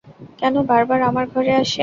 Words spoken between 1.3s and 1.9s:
ঘরে আসে?